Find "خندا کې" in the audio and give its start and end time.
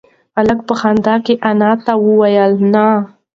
0.79-1.33